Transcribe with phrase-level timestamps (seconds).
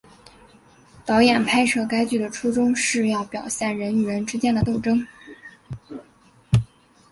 [1.05, 5.05] 导演拍摄该剧的初衷是要表现人与人之间的斗争。